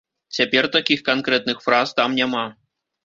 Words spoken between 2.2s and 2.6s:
няма.